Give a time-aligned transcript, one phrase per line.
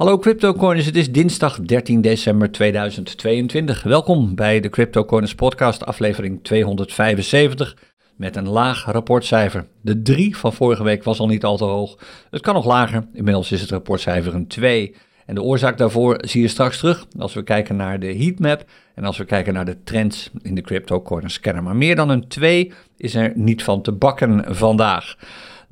[0.00, 3.82] Hallo CryptoCoiners, het is dinsdag 13 december 2022.
[3.82, 7.76] Welkom bij de CryptoCoiners podcast aflevering 275
[8.16, 9.66] met een laag rapportcijfer.
[9.80, 11.98] De 3 van vorige week was al niet al te hoog.
[12.30, 14.94] Het kan nog lager, inmiddels is het rapportcijfer een 2.
[15.26, 18.64] En de oorzaak daarvoor zie je straks terug als we kijken naar de heatmap
[18.94, 21.62] en als we kijken naar de trends in de CryptoCoiners scanner.
[21.62, 25.16] Maar meer dan een 2 is er niet van te bakken vandaag.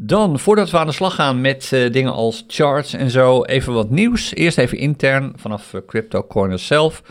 [0.01, 3.73] Dan, voordat we aan de slag gaan met uh, dingen als charts en zo, even
[3.73, 4.35] wat nieuws.
[4.35, 7.03] Eerst even intern vanaf uh, Crypto Corner zelf.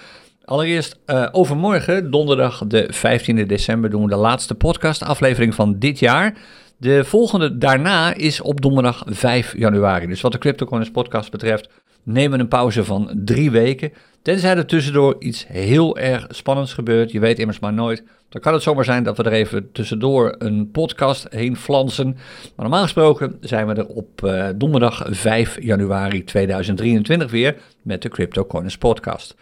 [0.45, 6.37] Allereerst, uh, overmorgen, donderdag de 15e december, doen we de laatste podcastaflevering van dit jaar.
[6.77, 10.07] De volgende daarna is op donderdag 5 januari.
[10.07, 11.69] Dus wat de CryptoCoiners podcast betreft,
[12.07, 13.91] nemen een pauze van drie weken.
[14.21, 17.11] Tenzij er tussendoor iets heel erg spannends gebeurt.
[17.11, 18.03] Je weet immers maar nooit.
[18.29, 22.07] Dan kan het zomaar zijn dat we er even tussendoor een podcast heen flansen.
[22.15, 28.09] Maar normaal gesproken zijn we er op uh, donderdag 5 januari 2023 weer met de
[28.09, 29.35] CryptoCoiners podcast.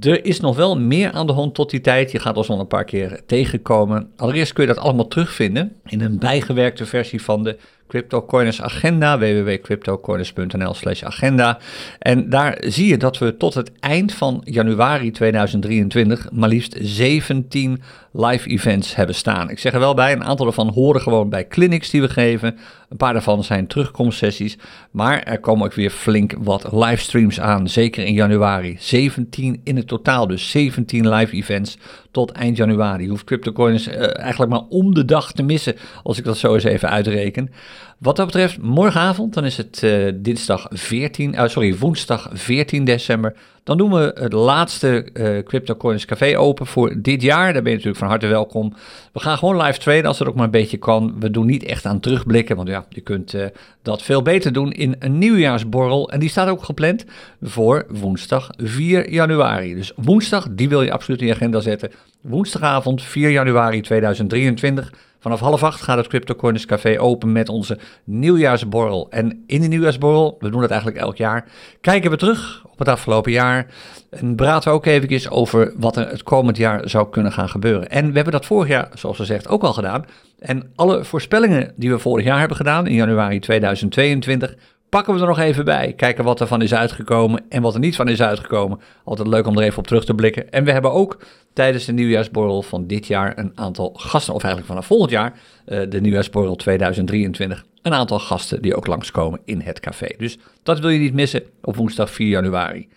[0.00, 2.12] Er is nog wel meer aan de hand tot die tijd.
[2.12, 4.10] Je gaat ons nog een paar keer tegenkomen.
[4.16, 7.58] Allereerst kun je dat allemaal terugvinden in een bijgewerkte versie van de
[7.88, 11.58] CryptoCoiners agenda, www.cryptocoiners.nl slash agenda.
[11.98, 17.82] En daar zie je dat we tot het eind van januari 2023 maar liefst 17
[18.18, 19.50] live events hebben staan.
[19.50, 22.58] Ik zeg er wel bij, een aantal daarvan horen gewoon bij clinics die we geven.
[22.88, 24.58] Een paar daarvan zijn terugkomstsessies,
[24.90, 28.76] maar er komen ook weer flink wat livestreams aan, zeker in januari.
[28.78, 31.78] 17 in het totaal, dus 17 live events
[32.10, 33.02] tot eind januari.
[33.02, 36.54] Je hoeft CryptoCoins uh, eigenlijk maar om de dag te missen, als ik dat zo
[36.54, 37.50] eens even uitreken.
[37.98, 43.36] Wat dat betreft, morgenavond, dan is het uh, dinsdag 14, uh, sorry, woensdag 14 december.
[43.62, 47.52] Dan doen we het laatste uh, CryptoCoins Café open voor dit jaar.
[47.52, 48.74] Daar ben je natuurlijk van harte welkom.
[49.12, 51.14] We gaan gewoon live traden als het ook maar een beetje kan.
[51.20, 53.34] We doen niet echt aan terugblikken, want ja, je kunt
[53.82, 56.10] dat veel beter doen in een nieuwjaarsborrel.
[56.10, 57.04] En die staat ook gepland
[57.42, 59.74] voor woensdag 4 januari.
[59.74, 61.90] Dus woensdag, die wil je absoluut in je agenda zetten.
[62.20, 64.92] Woensdagavond 4 januari 2023.
[65.20, 69.06] Vanaf half acht gaat het CryptoCoiners Café open met onze nieuwjaarsborrel.
[69.10, 71.44] En in de nieuwjaarsborrel, we doen het eigenlijk elk jaar,
[71.80, 73.66] kijken we terug op het afgelopen jaar.
[74.10, 77.90] En praten we ook even over wat er het komend jaar zou kunnen gaan gebeuren.
[77.90, 80.04] En we hebben dat vorig jaar, zoals gezegd, ook al gedaan.
[80.38, 84.54] En alle voorspellingen die we vorig jaar hebben gedaan, in januari 2022,
[84.88, 85.92] pakken we er nog even bij.
[85.92, 88.80] Kijken wat er van is uitgekomen en wat er niet van is uitgekomen.
[89.04, 90.50] Altijd leuk om er even op terug te blikken.
[90.50, 91.18] En we hebben ook
[91.58, 95.80] tijdens de nieuwjaarsborrel van dit jaar een aantal gasten, of eigenlijk vanaf volgend jaar, uh,
[95.88, 100.06] de nieuwjaarsborrel 2023, een aantal gasten die ook langskomen in het café.
[100.18, 102.88] Dus dat wil je niet missen op woensdag 4 januari.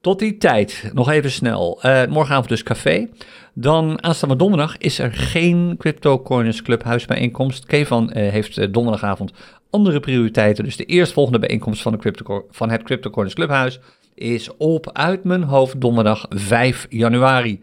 [0.00, 1.80] Tot die tijd, nog even snel.
[1.82, 3.08] Uh, morgenavond dus café.
[3.54, 7.66] Dan aanstaande donderdag is er geen Crypto Coiners Clubhuisbijeenkomst.
[7.66, 9.32] Kevan uh, heeft donderdagavond
[9.70, 10.64] andere prioriteiten.
[10.64, 13.80] Dus de eerstvolgende bijeenkomst van, de Crypto, van het Crypto Coiners Clubhuis
[14.14, 17.60] is op uit mijn hoofd donderdag 5 januari.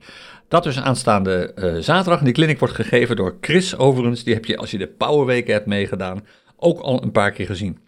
[0.49, 2.19] Dat is aanstaande uh, zaterdag.
[2.19, 4.25] En die clinic wordt gegeven door Chris overigens.
[4.25, 7.79] Die heb je als je de Powerweek hebt meegedaan ook al een paar keer gezien.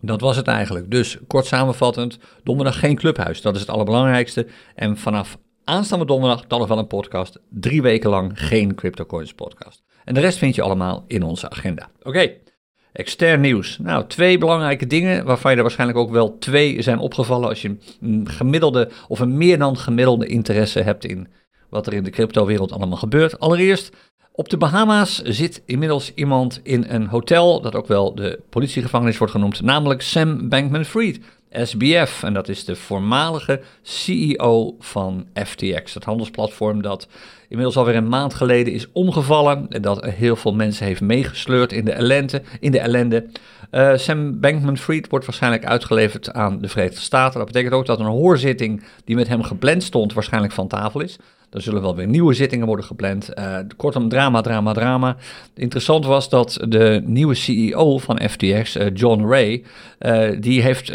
[0.00, 0.90] Dat was het eigenlijk.
[0.90, 3.40] Dus kort samenvattend, donderdag geen clubhuis.
[3.40, 4.46] Dat is het allerbelangrijkste.
[4.74, 7.38] En vanaf aanstaande donderdag dan nog wel een podcast.
[7.50, 9.82] Drie weken lang geen CryptoCoins podcast.
[10.04, 11.90] En de rest vind je allemaal in onze agenda.
[12.02, 12.32] Oké.
[12.92, 13.78] Extern nieuws.
[13.78, 17.76] Nou, twee belangrijke dingen waarvan je er waarschijnlijk ook wel twee zijn opgevallen als je
[18.00, 21.28] een gemiddelde of een meer dan gemiddelde interesse hebt in
[21.68, 23.40] wat er in de cryptowereld allemaal gebeurt.
[23.40, 23.96] Allereerst,
[24.32, 29.32] op de Bahama's zit inmiddels iemand in een hotel dat ook wel de politiegevangenis wordt
[29.32, 31.20] genoemd, namelijk Sam Bankman-Fried.
[31.62, 37.08] SBF, en dat is de voormalige CEO van FTX, het handelsplatform dat
[37.48, 41.84] inmiddels alweer een maand geleden is omgevallen en dat heel veel mensen heeft meegesleurd in
[41.84, 42.42] de ellende.
[42.60, 43.26] In de ellende.
[43.70, 47.38] Uh, Sam Bankman-Fried wordt waarschijnlijk uitgeleverd aan de Verenigde Staten.
[47.38, 51.18] Dat betekent ook dat een hoorzitting die met hem gepland stond waarschijnlijk van tafel is.
[51.50, 53.30] Er zullen wel weer nieuwe zittingen worden gepland.
[53.38, 55.16] Uh, kortom, drama, drama, drama.
[55.54, 59.64] Interessant was dat de nieuwe CEO van FTX, uh, John Ray,
[60.40, 60.92] die heeft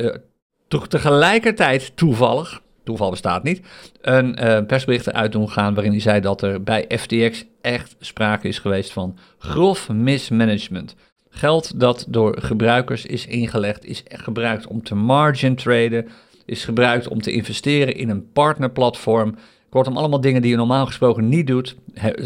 [0.70, 3.62] toch tegelijkertijd toevallig toeval bestaat niet,
[4.02, 8.48] een uh, persbericht eruit doen gaan waarin hij zei dat er bij FTX echt sprake
[8.48, 10.96] is geweest van grof mismanagement.
[11.30, 16.08] Geld dat door gebruikers is ingelegd, is gebruikt om te margin traden,
[16.46, 19.36] is gebruikt om te investeren in een partnerplatform.
[19.70, 21.76] Kortom, allemaal dingen die je normaal gesproken niet doet.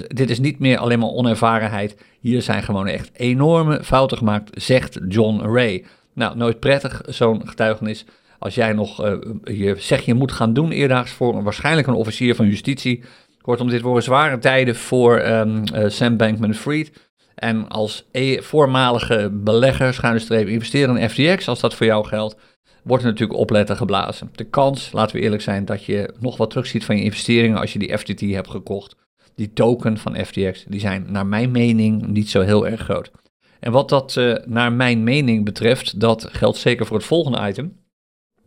[0.08, 1.98] dit is niet meer alleen maar onervarenheid.
[2.20, 5.86] Hier zijn gewoon echt enorme fouten gemaakt, zegt John Ray.
[6.14, 8.06] Nou, nooit prettig zo'n getuigenis.
[8.44, 9.14] Als jij nog uh,
[9.44, 13.04] je zeg je moet gaan doen eerdaags voor waarschijnlijk een officier van justitie.
[13.42, 17.10] Kortom, dit worden zware tijden voor um, Sam Bankman-Fried.
[17.36, 22.36] En als e voormalige belegger, schuine streep, investeren in FTX, als dat voor jou geldt,
[22.84, 24.30] wordt er natuurlijk opletten geblazen.
[24.36, 27.74] De kans, laten we eerlijk zijn, dat je nog wat terugziet van je investeringen als
[27.74, 28.96] je die FTT hebt gekocht,
[29.36, 33.12] die token van FTX, die zijn naar mijn mening niet zo heel erg groot.
[33.60, 37.82] En wat dat uh, naar mijn mening betreft, dat geldt zeker voor het volgende item.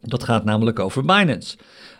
[0.08, 1.56] Dat gaat namelijk over Binance.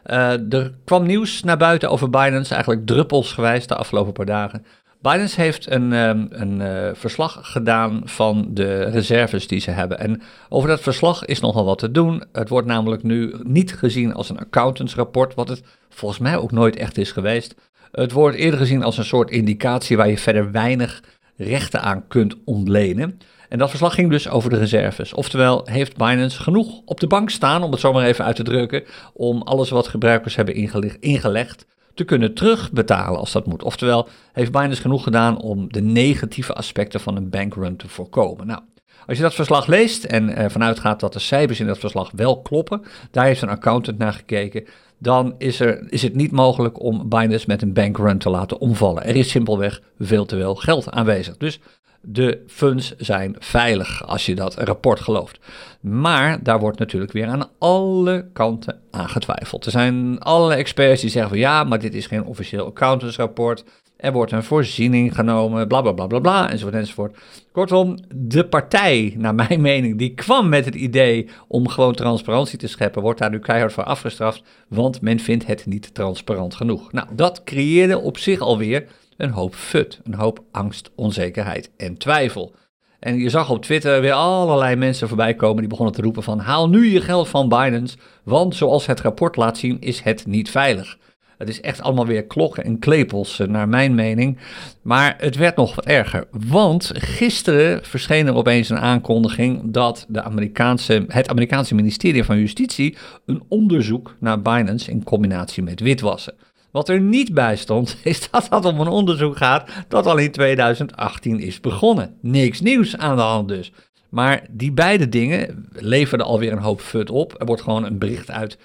[0.07, 4.65] Uh, er kwam nieuws naar buiten over Binance, eigenlijk druppelsgewijs de afgelopen paar dagen.
[5.01, 9.99] Binance heeft een, um, een uh, verslag gedaan van de reserves die ze hebben.
[9.99, 12.25] En over dat verslag is nogal wat te doen.
[12.33, 16.77] Het wordt namelijk nu niet gezien als een accountantsrapport, wat het volgens mij ook nooit
[16.77, 17.55] echt is geweest.
[17.91, 21.03] Het wordt eerder gezien als een soort indicatie waar je verder weinig
[21.37, 23.19] rechten aan kunt ontlenen.
[23.49, 25.15] En dat verslag ging dus over de reserves.
[25.15, 28.43] Oftewel, heeft Binance genoeg op de bank staan, om het zo maar even uit te
[28.43, 30.55] drukken, om alles wat gebruikers hebben
[31.01, 33.63] ingelegd te kunnen terugbetalen als dat moet.
[33.63, 38.47] Oftewel, heeft Binance genoeg gedaan om de negatieve aspecten van een bankrun te voorkomen.
[38.47, 38.61] Nou,
[39.07, 42.41] als je dat verslag leest en ervan uitgaat dat de cijfers in dat verslag wel
[42.41, 44.65] kloppen, daar heeft een accountant naar gekeken,
[44.99, 49.05] dan is, er, is het niet mogelijk om Binance met een bankrun te laten omvallen.
[49.05, 51.37] Er is simpelweg veel te veel geld aanwezig.
[51.37, 51.61] Dus
[52.09, 55.39] de funds zijn veilig als je dat rapport gelooft.
[55.81, 59.65] Maar daar wordt natuurlijk weer aan alle kanten aan getwijfeld.
[59.65, 63.65] Er zijn alle experts die zeggen van ja, maar dit is geen officieel accountantsrapport.
[63.97, 67.17] Er wordt een voorziening genomen, bla bla bla bla bla, enzovoort enzovoort.
[67.53, 72.69] Kortom, de partij, naar mijn mening, die kwam met het idee om gewoon transparantie te
[72.69, 76.93] scheppen, wordt daar nu keihard voor afgestraft, want men vindt het niet transparant genoeg.
[76.93, 82.55] Nou, dat creëerde op zich alweer een hoop fut, een hoop angst, onzekerheid en twijfel.
[83.01, 86.39] En je zag op Twitter weer allerlei mensen voorbij komen die begonnen te roepen van
[86.39, 90.51] haal nu je geld van Binance, want zoals het rapport laat zien is het niet
[90.51, 90.99] veilig.
[91.39, 94.39] Het is echt allemaal weer klokken en klepels, eh, naar mijn mening.
[94.83, 96.27] Maar het werd nog wat erger.
[96.31, 102.97] Want gisteren verscheen er opeens een aankondiging dat de Amerikaanse, het Amerikaanse ministerie van Justitie
[103.27, 106.35] een onderzoek naar Binance in combinatie met witwassen.
[106.77, 110.31] Wat er niet bij stond, is dat het om een onderzoek gaat dat al in
[110.31, 112.17] 2018 is begonnen.
[112.21, 113.73] Niks nieuws aan de hand dus.
[114.09, 117.41] Maar die beide dingen leverden alweer een hoop fut op.
[117.41, 118.59] Er wordt gewoon een bericht uit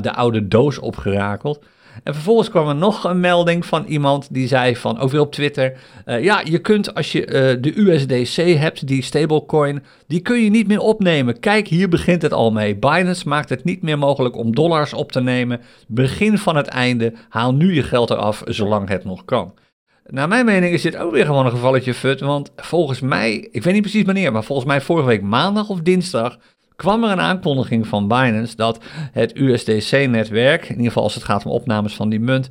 [0.00, 1.64] de oude doos opgerakeld.
[2.02, 5.72] En vervolgens kwam er nog een melding van iemand die zei van, ook op Twitter,
[6.06, 10.50] uh, ja, je kunt als je uh, de USDC hebt, die stablecoin, die kun je
[10.50, 11.40] niet meer opnemen.
[11.40, 12.76] Kijk, hier begint het al mee.
[12.76, 15.60] Binance maakt het niet meer mogelijk om dollars op te nemen.
[15.88, 19.54] Begin van het einde, haal nu je geld eraf, zolang het nog kan.
[20.08, 23.62] Naar mijn mening is dit ook weer gewoon een gevalletje fut, want volgens mij, ik
[23.62, 26.38] weet niet precies wanneer, maar volgens mij vorige week maandag of dinsdag
[26.76, 28.78] kwam er een aankondiging van Binance dat
[29.12, 32.48] het USDC-netwerk, in ieder geval als het gaat om opnames van die munt,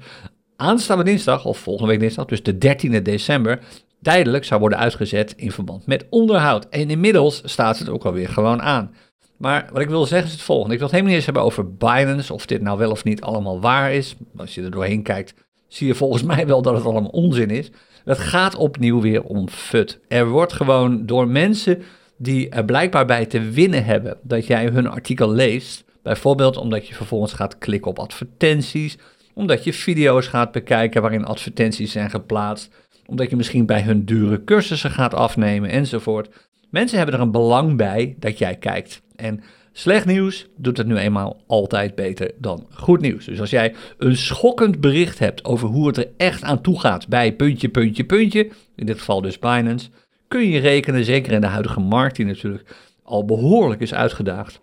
[0.55, 3.59] aanstaande dinsdag, of volgende week dinsdag, dus de 13e december,
[4.01, 6.69] tijdelijk zou worden uitgezet in verband met onderhoud.
[6.69, 8.93] En inmiddels staat het ook alweer gewoon aan.
[9.37, 10.73] Maar wat ik wil zeggen is het volgende.
[10.73, 13.21] Ik wil het helemaal niet eens hebben over Binance, of dit nou wel of niet
[13.21, 14.15] allemaal waar is.
[14.37, 15.33] Als je er doorheen kijkt,
[15.67, 17.69] zie je volgens mij wel dat het allemaal onzin is.
[18.05, 19.99] Het gaat opnieuw weer om FUT.
[20.07, 21.83] Er wordt gewoon door mensen
[22.17, 25.83] die er blijkbaar bij te winnen hebben dat jij hun artikel leest.
[26.03, 28.97] Bijvoorbeeld omdat je vervolgens gaat klikken op advertenties,
[29.33, 32.73] omdat je video's gaat bekijken waarin advertenties zijn geplaatst,
[33.05, 36.29] omdat je misschien bij hun dure cursussen gaat afnemen enzovoort.
[36.69, 39.01] Mensen hebben er een belang bij dat jij kijkt.
[39.15, 43.25] En slecht nieuws doet het nu eenmaal altijd beter dan goed nieuws.
[43.25, 47.07] Dus als jij een schokkend bericht hebt over hoe het er echt aan toe gaat
[47.07, 49.89] bij puntje, puntje, puntje, in dit geval dus Binance,
[50.27, 54.59] kun je rekenen, zeker in de huidige markt, die natuurlijk al behoorlijk is uitgedaagd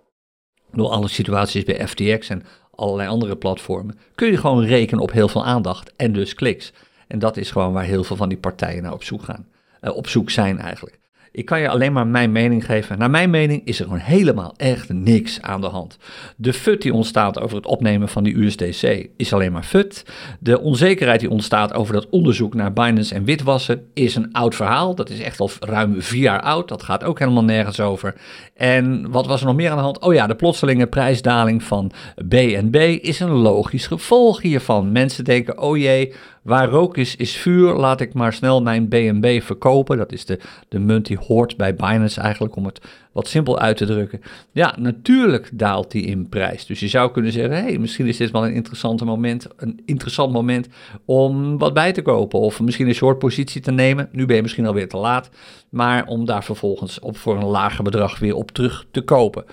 [0.73, 5.29] door alle situaties bij FTX en allerlei andere platformen, kun je gewoon rekenen op heel
[5.29, 6.73] veel aandacht en dus kliks.
[7.07, 9.47] En dat is gewoon waar heel veel van die partijen naar op zoek gaan.
[9.81, 10.99] Uh, op zoek zijn eigenlijk.
[11.35, 12.99] Ik kan je alleen maar mijn mening geven.
[12.99, 15.99] Naar mijn mening is er gewoon helemaal echt niks aan de hand.
[16.37, 20.05] De FUT die ontstaat over het opnemen van die USDC is alleen maar FUT.
[20.41, 24.95] De onzekerheid die ontstaat over dat onderzoek naar Binance en witwassen is een oud verhaal.
[24.95, 26.69] Dat is echt al ruim vier jaar oud.
[26.69, 28.15] Dat gaat ook helemaal nergens over.
[28.55, 30.01] En wat was er nog meer aan de hand?
[30.01, 31.93] Oh ja, de plotselinge prijsdaling van
[32.25, 34.93] BNB is een logisch gevolg hiervan.
[34.93, 36.13] Mensen denken, oh jee,
[36.43, 37.75] Waar rook is, is vuur.
[37.75, 39.97] Laat ik maar snel mijn BNB verkopen.
[39.97, 42.81] Dat is de, de munt die hoort bij Binance eigenlijk, om het
[43.13, 44.21] wat simpel uit te drukken.
[44.53, 46.67] Ja, natuurlijk daalt die in prijs.
[46.67, 50.33] Dus je zou kunnen zeggen, hey, misschien is dit wel een, interessante moment, een interessant
[50.33, 50.69] moment
[51.05, 52.39] om wat bij te kopen.
[52.39, 54.09] Of misschien een short positie te nemen.
[54.13, 55.31] Nu ben je misschien alweer te laat.
[55.69, 59.45] Maar om daar vervolgens op voor een lager bedrag weer op terug te kopen.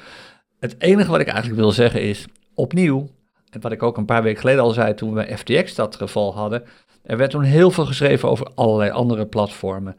[0.59, 3.09] Het enige wat ik eigenlijk wil zeggen is, opnieuw,
[3.61, 6.63] wat ik ook een paar weken geleden al zei toen we FTX dat geval hadden,
[7.03, 9.97] er werd toen heel veel geschreven over allerlei andere platformen.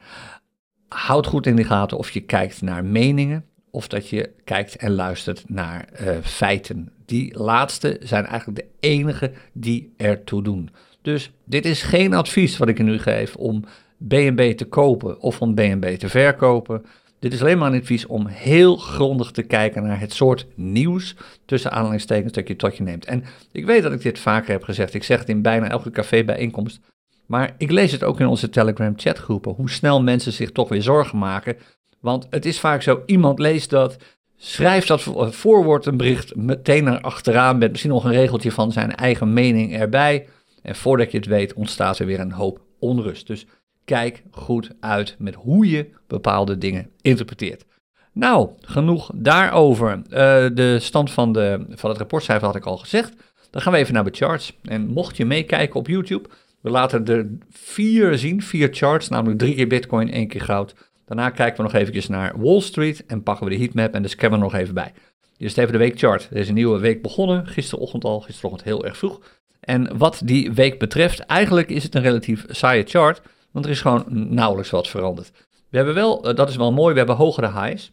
[0.89, 4.95] Houd goed in de gaten of je kijkt naar meningen of dat je kijkt en
[4.95, 6.93] luistert naar uh, feiten.
[7.07, 10.71] Die laatste zijn eigenlijk de enige die ertoe doen.
[11.03, 13.65] Dus dit is geen advies wat ik je nu geef om
[13.97, 16.85] BNB te kopen of om BNB te verkopen.
[17.21, 21.17] Dit is alleen maar een advies om heel grondig te kijken naar het soort nieuws,
[21.45, 23.05] tussen aanhalingstekens, dat je tot je neemt.
[23.05, 24.95] En ik weet dat ik dit vaker heb gezegd.
[24.95, 26.81] Ik zeg het in bijna elke cafébijeenkomst.
[27.27, 30.83] Maar ik lees het ook in onze Telegram chatgroepen, hoe snel mensen zich toch weer
[30.83, 31.57] zorgen maken.
[32.01, 33.97] Want het is vaak zo, iemand leest dat,
[34.37, 38.95] schrijft dat voorwoord een bericht meteen naar achteraan met misschien nog een regeltje van zijn
[38.95, 40.27] eigen mening erbij.
[40.63, 43.27] En voordat je het weet ontstaat er weer een hoop onrust.
[43.27, 43.47] Dus
[43.91, 47.65] kijk goed uit met hoe je bepaalde dingen interpreteert.
[48.13, 49.97] Nou, genoeg daarover.
[49.97, 50.07] Uh,
[50.55, 53.15] de stand van, de, van het rapportcijfer had ik al gezegd.
[53.51, 54.57] Dan gaan we even naar de charts.
[54.63, 56.29] En mocht je meekijken op YouTube,
[56.61, 60.75] we laten er vier zien, vier charts, namelijk drie keer Bitcoin, één keer goud.
[61.07, 64.09] Daarna kijken we nog eventjes naar Wall Street en pakken we de heatmap en de
[64.09, 64.93] scammer nog even bij.
[65.37, 66.29] Eerst even de weekchart.
[66.31, 69.21] Er is een nieuwe week begonnen, gisterochtend al, gisterochtend heel erg vroeg.
[69.61, 73.81] En wat die week betreft, eigenlijk is het een relatief saaie chart, want er is
[73.81, 74.05] gewoon
[74.35, 75.33] nauwelijks wat veranderd.
[75.69, 77.93] We hebben wel, eh, dat is wel mooi, we hebben hogere highs.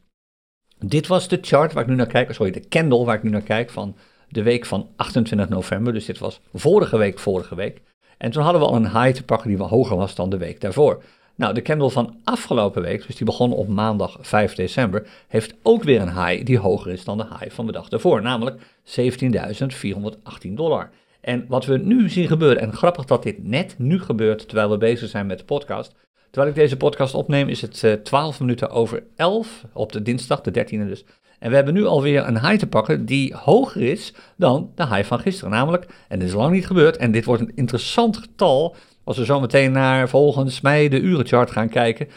[0.80, 3.30] Dit was de chart waar ik nu naar kijk, sorry, de candle waar ik nu
[3.30, 3.96] naar kijk van
[4.30, 5.94] de week van 28 november.
[5.94, 7.82] Dus dit was vorige week, vorige week.
[8.18, 10.38] En toen hadden we al een high te pakken die wel hoger was dan de
[10.38, 11.04] week daarvoor.
[11.36, 15.84] Nou, de candle van afgelopen week, dus die begon op maandag 5 december, heeft ook
[15.84, 20.54] weer een high die hoger is dan de high van de dag daarvoor, namelijk 17.418
[20.54, 20.90] dollar.
[21.28, 24.78] En wat we nu zien gebeuren, en grappig dat dit net nu gebeurt terwijl we
[24.78, 25.96] bezig zijn met de podcast.
[26.30, 30.02] Terwijl ik deze podcast opneem is het uh, eh, 12 minuten over 11 op de
[30.02, 31.06] dinsdag, de 13e dus.
[31.40, 35.08] En we hebben nu alweer een high te pakken die hoger is dan de high
[35.08, 35.52] van gisteren.
[35.52, 39.26] Namelijk, en dit is lang niet gebeurd, en dit wordt een interessant getal als we
[39.26, 42.08] zo meteen naar volgens mij de urenchart gaan kijken.
[42.08, 42.12] 17.492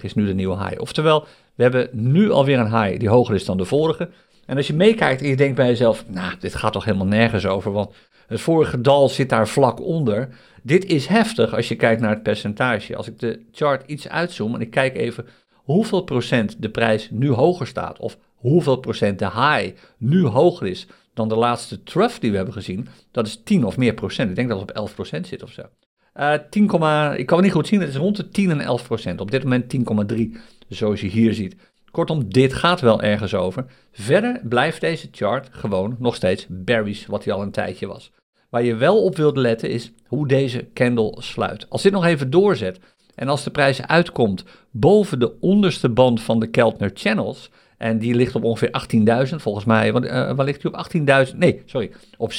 [0.00, 0.80] is nu de nieuwe high.
[0.80, 4.10] Oftewel, we hebben nu alweer een high die hoger is dan de vorige.
[4.46, 7.46] En als je meekijkt en je denkt bij jezelf, nou, dit gaat toch helemaal nergens
[7.46, 7.94] over, want
[8.26, 10.28] het vorige dal zit daar vlak onder.
[10.62, 12.96] Dit is heftig als je kijkt naar het percentage.
[12.96, 17.30] Als ik de chart iets uitzoom en ik kijk even hoeveel procent de prijs nu
[17.30, 22.30] hoger staat, of hoeveel procent de high nu hoger is dan de laatste trough die
[22.30, 24.30] we hebben gezien, dat is 10 of meer procent.
[24.30, 25.62] Ik denk dat het op 11 procent zit of zo.
[26.16, 26.64] Uh, 10,
[27.16, 29.20] ik kan het niet goed zien, het is rond de 10 en 11 procent.
[29.20, 29.76] Op dit moment
[30.12, 30.20] 10,3,
[30.68, 31.56] zoals je hier ziet.
[31.96, 33.64] Kortom, dit gaat wel ergens over.
[33.92, 38.10] Verder blijft deze chart gewoon nog steeds berries, wat hij al een tijdje was.
[38.50, 41.66] Waar je wel op wilt letten is hoe deze candle sluit.
[41.68, 42.78] Als dit nog even doorzet
[43.14, 48.14] en als de prijs uitkomt boven de onderste band van de Keltner Channels, en die
[48.14, 48.70] ligt op ongeveer
[49.28, 50.86] 18.000 volgens mij, uh, waar ligt die op
[51.28, 51.36] 18.000?
[51.36, 52.36] Nee, sorry, op 17.841.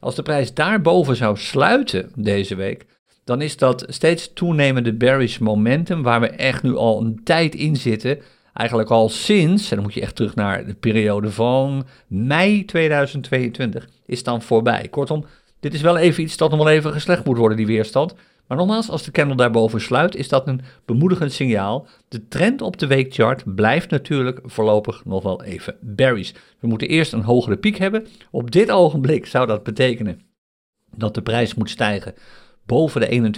[0.00, 2.86] Als de prijs daarboven zou sluiten deze week,
[3.24, 7.76] dan is dat steeds toenemende bearish momentum waar we echt nu al een tijd in
[7.76, 8.18] zitten.
[8.52, 13.88] Eigenlijk al sinds, en dan moet je echt terug naar de periode van mei 2022,
[14.06, 14.88] is dan voorbij.
[14.88, 15.24] Kortom,
[15.60, 18.14] dit is wel even iets dat nog wel even geslecht moet worden, die weerstand.
[18.46, 21.86] Maar nogmaals, als de candle daarboven sluit, is dat een bemoedigend signaal.
[22.08, 26.32] De trend op de weekchart blijft natuurlijk voorlopig nog wel even bearish.
[26.60, 28.06] We moeten eerst een hogere piek hebben.
[28.30, 30.20] Op dit ogenblik zou dat betekenen
[30.94, 32.14] dat de prijs moet stijgen
[32.66, 33.32] boven de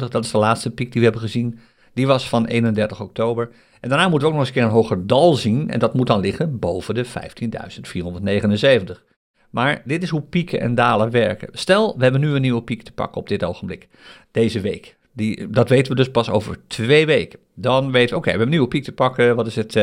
[0.00, 0.08] 21.473.
[0.08, 1.58] Dat is de laatste piek die we hebben gezien.
[1.92, 3.50] Die was van 31 oktober.
[3.80, 5.70] En daarna moeten we ook nog eens een keer een hoger dal zien.
[5.70, 9.02] En dat moet dan liggen boven de 15.479.
[9.50, 11.48] Maar dit is hoe pieken en dalen werken.
[11.52, 13.88] Stel, we hebben nu een nieuwe piek te pakken op dit ogenblik.
[14.30, 14.98] Deze week.
[15.12, 17.38] Die, dat weten we dus pas over twee weken.
[17.54, 19.36] Dan weten we, oké, we hebben een nieuwe piek te pakken.
[19.36, 19.78] Wat is het?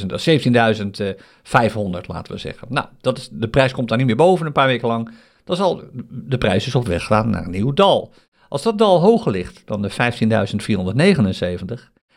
[0.00, 2.66] 14.000 of 17.500, laten we zeggen.
[2.70, 5.10] Nou, dat is, de prijs komt dan niet meer boven een paar weken lang
[5.48, 8.12] dan zal de prijs dus op weg gaan naar een nieuw dal.
[8.48, 9.96] Als dat dal hoger ligt dan de 15.479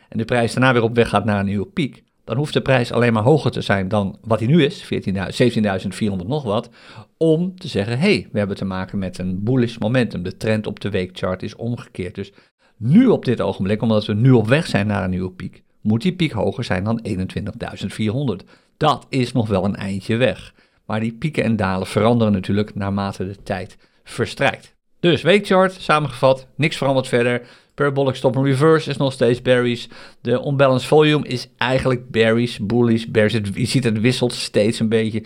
[0.10, 2.62] en de prijs daarna weer op weg gaat naar een nieuwe piek, dan hoeft de
[2.62, 6.70] prijs alleen maar hoger te zijn dan wat hij nu is, 17.400 nog wat,
[7.18, 10.24] om te zeggen, hé, hey, we hebben te maken met een bullish momentum.
[10.24, 12.16] De trend op de weekchart is omgekeerd.
[12.16, 12.32] Dus
[12.78, 16.02] nu op dit ogenblik, omdat we nu op weg zijn naar een nieuwe piek, moet
[16.02, 18.48] die piek hoger zijn dan 21.400.
[18.78, 20.54] Dat is nog wel een eindje weg.
[20.92, 24.76] Maar die pieken en dalen veranderen natuurlijk naarmate de tijd verstrijkt.
[25.00, 27.42] Dus weekchart, samengevat, niks verandert verder.
[27.76, 29.90] Parabolic stop and reverse is nog steeds berries.
[30.22, 33.34] De unbalanced volume is eigenlijk berries, bullish, bears.
[33.54, 35.24] Je ziet het wisselt steeds een beetje.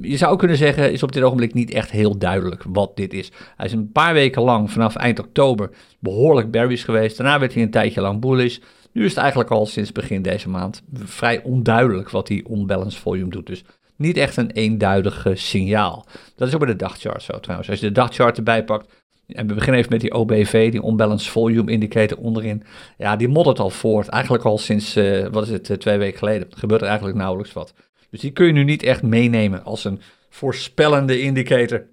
[0.00, 3.30] Je zou kunnen zeggen, is op dit ogenblik niet echt heel duidelijk wat dit is.
[3.56, 7.16] Hij is een paar weken lang, vanaf eind oktober, behoorlijk berries geweest.
[7.16, 8.58] Daarna werd hij een tijdje lang bullish.
[8.92, 13.30] Nu is het eigenlijk al sinds begin deze maand vrij onduidelijk wat die unbalanced volume
[13.30, 13.46] doet.
[13.46, 13.64] Dus
[13.96, 16.06] niet echt een eenduidig signaal.
[16.36, 17.70] Dat is ook bij de dagchart zo trouwens.
[17.70, 21.30] Als je de dagchart erbij pakt, en we beginnen even met die OBV, die Unbalanced
[21.30, 22.62] Volume Indicator onderin.
[22.98, 24.08] Ja, die moddert al voort.
[24.08, 26.48] Eigenlijk al sinds, uh, wat is het, uh, twee weken geleden.
[26.50, 27.74] Gebeurt er eigenlijk nauwelijks wat.
[28.10, 31.86] Dus die kun je nu niet echt meenemen als een voorspellende indicator.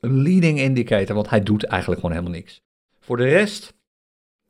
[0.00, 2.60] Een leading indicator, want hij doet eigenlijk gewoon helemaal niks.
[3.00, 3.74] Voor de rest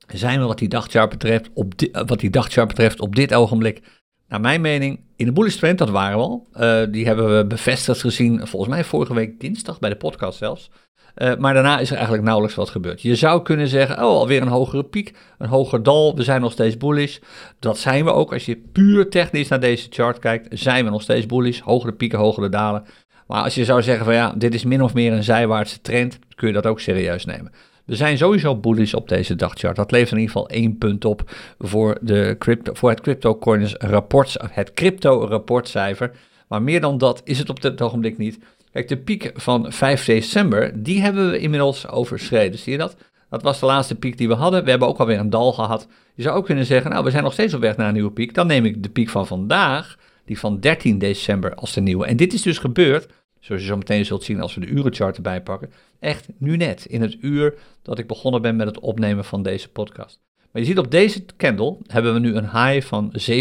[0.07, 1.73] zijn we wat die dagchart betreft op,
[2.07, 3.83] wat die dagchart betreft op dit ogenblik
[4.29, 6.47] naar mijn mening, in de bullish trend, dat waren we al.
[6.61, 10.71] Uh, die hebben we bevestigd gezien, volgens mij vorige week dinsdag bij de podcast zelfs.
[11.17, 13.03] Uh, maar daarna is er eigenlijk nauwelijks wat gebeurd.
[13.03, 16.53] Je zou kunnen zeggen, oh, alweer een hogere piek, een hoger dal, we zijn nog
[16.53, 17.19] steeds bullish.
[17.59, 18.33] Dat zijn we ook.
[18.33, 21.61] Als je puur technisch naar deze chart kijkt, zijn we nog steeds bullish.
[21.61, 22.85] Hogere pieken, hogere dalen.
[23.27, 26.19] Maar als je zou zeggen van ja, dit is min of meer een zijwaartse trend,
[26.35, 27.53] kun je dat ook serieus nemen.
[27.89, 29.77] We zijn sowieso bullish op deze dagchart.
[29.77, 34.73] Dat levert in ieder geval één punt op voor, de crypto, voor het rapport, het
[34.73, 36.11] crypto rapportcijfer.
[36.49, 38.39] Maar meer dan dat is het op dit ogenblik niet.
[38.73, 42.59] Kijk, de piek van 5 december, die hebben we inmiddels overschreden.
[42.59, 42.97] Zie je dat?
[43.31, 44.65] Dat was de laatste piek die we hadden.
[44.65, 45.89] We hebben ook alweer een dal gehad.
[46.15, 48.11] Je zou ook kunnen zeggen, nou, we zijn nog steeds op weg naar een nieuwe
[48.11, 48.35] piek.
[48.35, 52.07] Dan neem ik de piek van vandaag, die van 13 december, als de nieuwe.
[52.07, 53.09] En dit is dus gebeurd,
[53.49, 55.73] zoals je zo meteen zult zien als we de urenchart erbij pakken.
[55.99, 59.69] Echt nu net, in het uur dat ik begonnen ben met het opnemen van deze
[59.69, 60.21] podcast.
[60.51, 63.37] Maar je ziet op deze candle hebben we nu een high van 17.492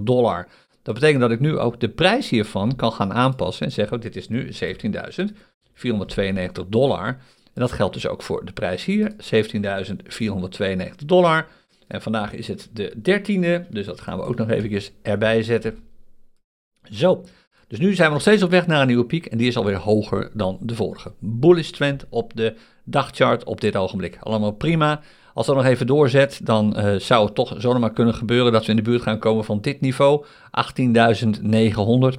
[0.00, 0.48] dollar.
[0.82, 4.16] Dat betekent dat ik nu ook de prijs hiervan kan gaan aanpassen en zeggen, dit
[4.16, 4.56] is nu 17.492
[6.68, 7.06] dollar.
[7.54, 9.16] En dat geldt dus ook voor de prijs hier, 17.492
[11.06, 11.46] dollar.
[11.86, 15.78] En vandaag is het de 13e, dus dat gaan we ook nog eventjes erbij zetten.
[16.90, 17.24] Zo,
[17.68, 19.56] dus nu zijn we nog steeds op weg naar een nieuwe piek en die is
[19.56, 21.12] alweer hoger dan de vorige.
[21.18, 24.18] Bullish trend op de dagchart op dit ogenblik.
[24.20, 25.00] Allemaal prima.
[25.34, 28.70] Als dat nog even doorzet, dan uh, zou het toch zomaar kunnen gebeuren dat we
[28.70, 30.32] in de buurt gaan komen van dit niveau, 18.900.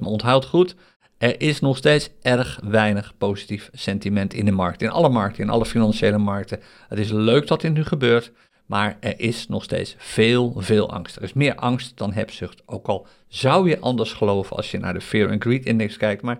[0.00, 0.74] onthoud goed,
[1.18, 4.82] er is nog steeds erg weinig positief sentiment in de markt.
[4.82, 6.60] In alle markten, in alle financiële markten.
[6.88, 8.32] Het is leuk dat dit nu gebeurt,
[8.66, 11.16] maar er is nog steeds veel, veel angst.
[11.16, 12.62] Er is meer angst dan hebzucht.
[12.66, 16.22] Ook al zou je anders geloven als je naar de Fear and Greed Index kijkt,
[16.22, 16.38] maar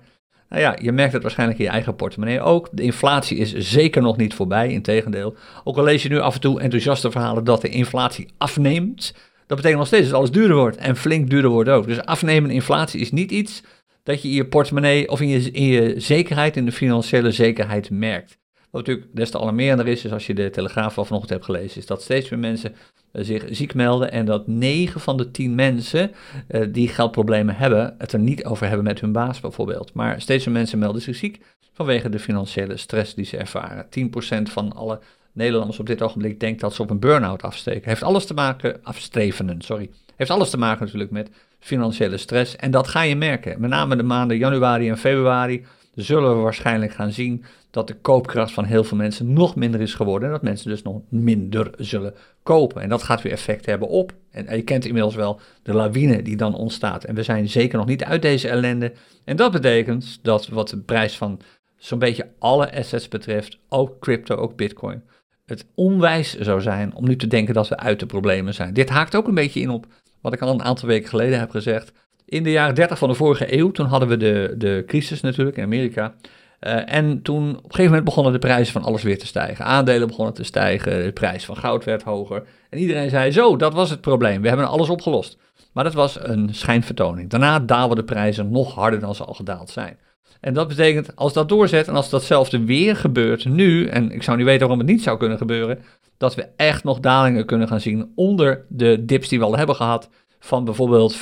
[0.48, 2.68] nou ja, je merkt het waarschijnlijk in je eigen portemonnee ook.
[2.72, 5.36] De inflatie is zeker nog niet voorbij, integendeel.
[5.64, 9.14] Ook al lees je nu af en toe enthousiaste verhalen dat de inflatie afneemt,
[9.46, 11.86] dat betekent nog steeds dat alles duurder wordt en flink duurder wordt ook.
[11.86, 13.62] Dus afnemende inflatie is niet iets
[14.02, 17.90] dat je in je portemonnee of in je, in je zekerheid, in de financiële zekerheid
[17.90, 18.38] merkt.
[18.76, 21.80] Wat natuurlijk des te alarmerender is, is als je de Telegraaf van vanochtend hebt gelezen,
[21.80, 22.74] is dat steeds meer mensen
[23.12, 26.10] eh, zich ziek melden en dat 9 van de 10 mensen
[26.48, 29.92] uh, die geldproblemen hebben, het er niet over hebben met hun baas bijvoorbeeld.
[29.94, 31.40] Maar steeds meer mensen melden zich ziek
[31.72, 33.86] vanwege de financiële stress die ze ervaren.
[33.86, 34.98] 10% van alle
[35.32, 37.88] Nederlanders op dit ogenblik denkt dat ze op een burn-out afsteken.
[37.88, 39.90] Heeft alles te maken, afstrevenen, sorry.
[40.16, 42.56] Heeft alles te maken natuurlijk met financiële stress.
[42.56, 43.60] En dat ga je merken.
[43.60, 45.64] Met name de maanden januari en februari
[45.96, 49.94] zullen we waarschijnlijk gaan zien dat de koopkracht van heel veel mensen nog minder is
[49.94, 52.82] geworden en dat mensen dus nog minder zullen kopen.
[52.82, 56.36] En dat gaat weer effect hebben op, en je kent inmiddels wel de lawine die
[56.36, 57.04] dan ontstaat.
[57.04, 58.92] En we zijn zeker nog niet uit deze ellende.
[59.24, 61.40] En dat betekent dat wat de prijs van
[61.76, 65.02] zo'n beetje alle assets betreft, ook crypto, ook bitcoin,
[65.44, 68.74] het onwijs zou zijn om nu te denken dat we uit de problemen zijn.
[68.74, 69.86] Dit haakt ook een beetje in op
[70.20, 71.92] wat ik al een aantal weken geleden heb gezegd.
[72.26, 75.56] In de jaren 30 van de vorige eeuw, toen hadden we de, de crisis natuurlijk
[75.56, 76.14] in Amerika.
[76.60, 79.64] Uh, en toen op een gegeven moment begonnen de prijzen van alles weer te stijgen.
[79.64, 82.42] Aandelen begonnen te stijgen, de prijs van goud werd hoger.
[82.70, 85.38] En iedereen zei: Zo, dat was het probleem, we hebben alles opgelost.
[85.72, 87.30] Maar dat was een schijnvertoning.
[87.30, 89.98] Daarna dalen de prijzen nog harder dan ze al gedaald zijn.
[90.40, 94.36] En dat betekent, als dat doorzet en als datzelfde weer gebeurt nu, en ik zou
[94.36, 95.78] niet weten waarom het niet zou kunnen gebeuren,
[96.18, 99.76] dat we echt nog dalingen kunnen gaan zien onder de dips die we al hebben
[99.76, 101.20] gehad van bijvoorbeeld 15.340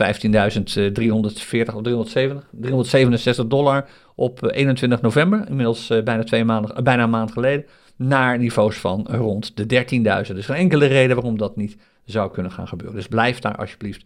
[1.74, 7.66] of 370, 367 dollar op 21 november, inmiddels bijna, twee maanden, bijna een maand geleden,
[7.96, 9.84] naar niveaus van rond de
[10.26, 10.34] 13.000.
[10.34, 12.96] Dus geen enkele reden waarom dat niet zou kunnen gaan gebeuren.
[12.96, 14.04] Dus blijf daar alsjeblieft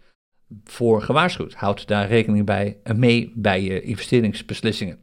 [0.64, 1.55] voor gewaarschuwd.
[1.55, 4.99] Houd daar rekening bij, mee bij je investeringsbeslissingen.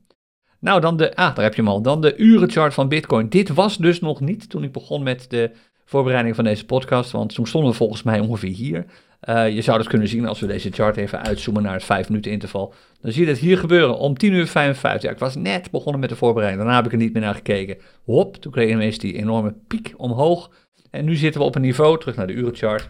[0.59, 1.81] Nou, dan de, ah, daar heb je hem al.
[1.81, 3.29] Dan de urenchart van Bitcoin.
[3.29, 5.51] Dit was dus nog niet toen ik begon met de
[5.85, 8.85] voorbereiding van deze podcast, want toen stonden we volgens mij ongeveer hier.
[9.29, 12.09] Uh, je zou dat kunnen zien als we deze chart even uitzoomen naar het 5
[12.09, 12.73] minuten interval.
[13.01, 15.01] Dan zie je het hier gebeuren om 10 uur 55.
[15.01, 17.35] Ja, ik was net begonnen met de voorbereiding, daarna heb ik er niet meer naar
[17.35, 17.77] gekeken.
[18.03, 20.51] Hop, toen kreeg ineens die enorme piek omhoog.
[20.91, 22.89] En nu zitten we op een niveau, terug naar de urenchart.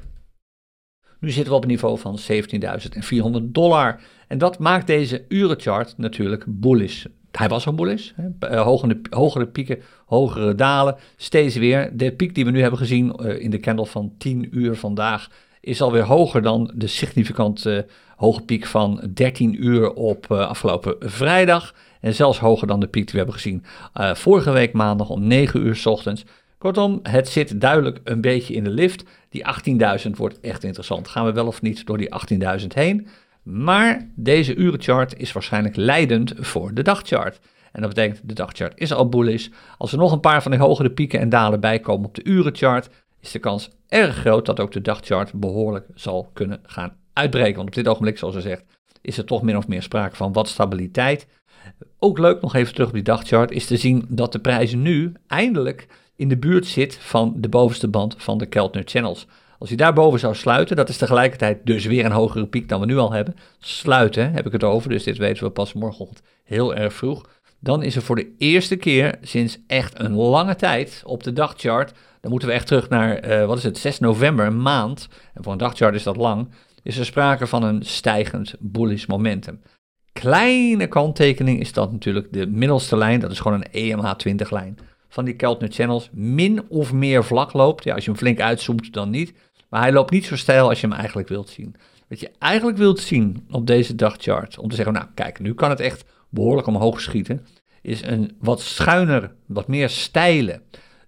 [1.19, 2.19] Nu zitten we op een niveau van
[3.39, 3.99] 17.400 dollar.
[4.27, 7.05] En dat maakt deze urenchart natuurlijk bullish.
[7.31, 8.11] Hij was al bullish.
[8.15, 8.47] Hè?
[8.47, 10.95] Eh, hogere, hogere, pieken, hogere dalen.
[11.15, 11.97] Steeds weer.
[11.97, 15.29] De piek die we nu hebben gezien uh, in de candle van 10 uur vandaag
[15.65, 17.79] is alweer hoger dan de significant uh,
[18.15, 21.73] hoge piek van 13 uur op afgelopen vrijdag.
[22.01, 23.63] En zelfs hoger dan de piek die we hebben gezien
[24.13, 26.25] vorige week maandag om 9 uur s ochtends.
[26.57, 29.03] Kortom, het zit duidelijk een beetje in de lift.
[29.29, 29.45] Die
[30.05, 31.07] 18.000 wordt echt interessant.
[31.07, 32.09] Gaan we wel of niet door die
[32.61, 33.07] 18.000 heen?
[33.43, 37.39] Maar deze urenchart is waarschijnlijk leidend voor de dagchart.
[37.71, 39.47] En dat betekent, de dagchart is al bullish.
[39.77, 42.23] Als er nog een paar van die hogere pieken en dalen bij komen op de
[42.23, 42.89] urenchart,
[43.25, 47.55] is de kans erg groot dat ook de dagchart behoorlijk zal kunnen gaan uitbreken.
[47.55, 48.63] Want op dit ogenblik, zoals ze zegt,
[49.01, 51.27] is er toch min of meer sprake van wat stabiliteit.
[51.99, 55.13] Ook leuk nog even terug op die dagchart is te zien dat de prijs nu
[55.27, 59.27] eindelijk in de buurt zit van de bovenste band van de Keltner Channels.
[59.59, 62.85] Als hij daarboven zou sluiten, dat is tegelijkertijd dus weer een hogere piek dan we
[62.85, 63.35] nu al hebben.
[63.59, 67.29] Sluiten heb ik het over, dus dit weten we pas morgenochtend heel erg vroeg.
[67.59, 71.93] Dan is er voor de eerste keer sinds echt een lange tijd op de dagchart,
[72.25, 75.43] dan moeten we echt terug naar, uh, wat is het, 6 november, een maand, en
[75.43, 76.47] voor een dagchart is dat lang,
[76.83, 79.61] is er sprake van een stijgend bullish momentum.
[80.11, 84.77] Kleine kanttekening is dat natuurlijk de middelste lijn, dat is gewoon een EMH20 lijn
[85.09, 87.83] van die Keltner Channels min of meer vlak loopt.
[87.83, 89.33] Ja, als je hem flink uitzoomt, dan niet.
[89.69, 91.75] Maar hij loopt niet zo stijl als je hem eigenlijk wilt zien.
[92.07, 95.69] Wat je eigenlijk wilt zien op deze dagchart, om te zeggen, nou kijk, nu kan
[95.69, 97.45] het echt behoorlijk omhoog schieten,
[97.81, 100.61] is een wat schuiner, wat meer steile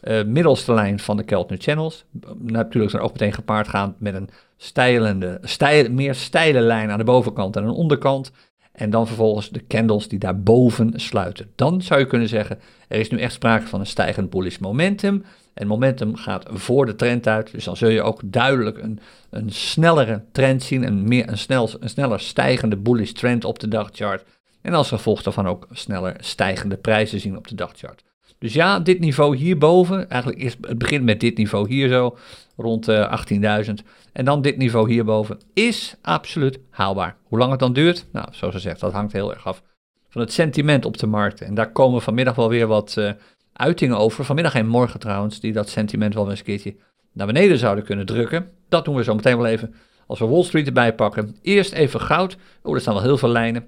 [0.04, 2.06] uh, middelste lijn van de Keltner Channels.
[2.38, 7.04] Natuurlijk zijn ook meteen gepaard gaan met een steilende, steil, meer steile lijn aan de
[7.04, 8.32] bovenkant en een onderkant.
[8.72, 11.50] En dan vervolgens de candles die daarboven sluiten.
[11.56, 15.24] Dan zou je kunnen zeggen, er is nu echt sprake van een stijgend bullish momentum.
[15.54, 17.52] En momentum gaat voor de trend uit.
[17.52, 20.84] Dus dan zul je ook duidelijk een, een snellere trend zien.
[20.84, 24.26] Een, meer, een, snel, een sneller stijgende bullish trend op de dagchart.
[24.62, 28.04] En als gevolg daarvan ook sneller stijgende prijzen zien op de dagchart.
[28.40, 32.18] Dus ja, dit niveau hierboven, eigenlijk is het begint met dit niveau hier zo,
[32.56, 33.24] rond uh,
[33.68, 33.74] 18.000.
[34.14, 37.18] En dan dit niveau hierboven is absoluut haalbaar.
[37.24, 38.06] Hoe lang het dan duurt?
[38.12, 39.64] Nou, zoals ze zegt, dat hangt heel erg af
[40.10, 41.42] van het sentiment op de markt.
[41.42, 43.12] En daar komen vanmiddag wel weer wat uh,
[43.54, 44.26] uitingen over.
[44.26, 46.76] Vanmiddag en morgen trouwens, die dat sentiment wel eens een keertje
[47.14, 48.50] naar beneden zouden kunnen drukken.
[48.70, 49.74] Dat doen we zo meteen wel even
[50.08, 51.36] als we Wall Street erbij pakken.
[51.42, 52.38] Eerst even goud.
[52.62, 53.68] Oh, er staan wel heel veel lijnen.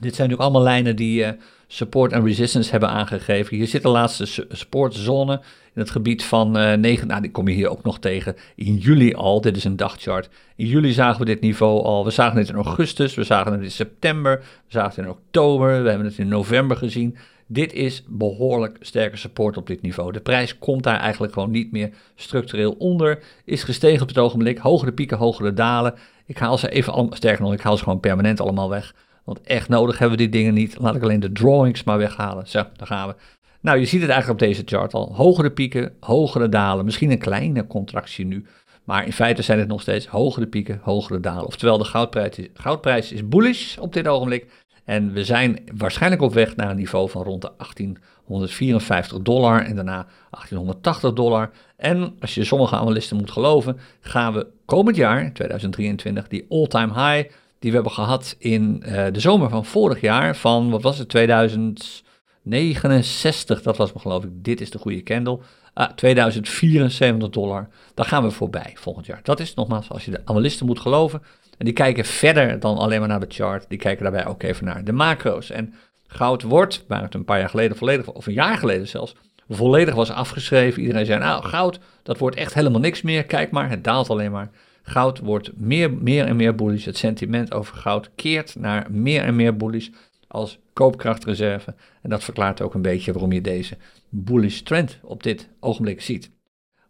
[0.00, 1.28] Dit zijn natuurlijk allemaal lijnen die uh,
[1.66, 3.56] support en resistance hebben aangegeven.
[3.56, 5.40] Hier zit de laatste supportzone
[5.74, 7.06] in het gebied van uh, eh, 9.
[7.06, 9.40] Nou, die kom je hier ook nog tegen in juli al.
[9.40, 10.28] Dit is een dagchart.
[10.56, 12.04] In juli zagen we dit niveau al.
[12.04, 15.82] We zagen het in augustus, we zagen het in september, we zagen het in oktober,
[15.82, 17.16] we hebben het in november gezien.
[17.46, 20.12] Dit is behoorlijk sterke support op dit niveau.
[20.12, 23.22] De prijs komt daar eigenlijk gewoon niet meer structureel onder.
[23.44, 24.58] Is gestegen op het ogenblik.
[24.58, 25.94] Hogere pieken, hogere dalen.
[26.26, 28.94] Ik haal ze even, allemaal, sterker nog, ik haal ze gewoon permanent allemaal weg.
[29.28, 30.78] Want echt nodig hebben we die dingen niet.
[30.78, 32.48] Laat ik alleen de drawings maar weghalen.
[32.48, 33.14] Zo, daar gaan we.
[33.60, 35.14] Nou, je ziet het eigenlijk op deze chart al.
[35.14, 36.84] Hogere pieken, hogere dalen.
[36.84, 38.46] Misschien een kleine contractie nu.
[38.84, 41.46] Maar in feite zijn het nog steeds hogere pieken, hogere dalen.
[41.46, 44.46] Oftewel, de goudprijs is, goudprijs is bullish op dit ogenblik.
[44.84, 49.74] En we zijn waarschijnlijk op weg naar een niveau van rond de 1854 dollar en
[49.74, 51.50] daarna 1880 dollar.
[51.76, 57.30] En als je sommige analisten moet geloven, gaan we komend jaar, 2023, die all-time high
[57.58, 61.08] die we hebben gehad in uh, de zomer van vorig jaar, van wat was het,
[61.08, 65.38] 2069, dat was me geloof ik, dit is de goede candle,
[65.74, 69.20] ah, 2074 dollar, daar gaan we voorbij volgend jaar.
[69.22, 71.22] Dat is nogmaals, als je de analisten moet geloven,
[71.58, 74.64] en die kijken verder dan alleen maar naar de chart, die kijken daarbij ook even
[74.64, 75.50] naar de macro's.
[75.50, 75.74] En
[76.06, 79.14] goud wordt, waar het een paar jaar geleden volledig, of een jaar geleden zelfs,
[79.48, 80.82] volledig was afgeschreven.
[80.82, 84.32] Iedereen zei, nou goud, dat wordt echt helemaal niks meer, kijk maar, het daalt alleen
[84.32, 84.50] maar.
[84.88, 86.84] Goud wordt meer, meer en meer bullish.
[86.84, 89.88] Het sentiment over goud keert naar meer en meer bullish
[90.28, 91.74] als koopkrachtreserve.
[92.02, 93.76] En dat verklaart ook een beetje waarom je deze
[94.08, 96.30] bullish trend op dit ogenblik ziet.